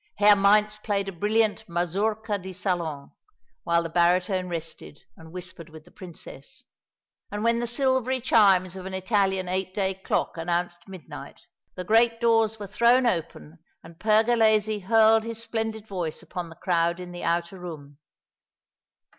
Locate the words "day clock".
9.75-10.37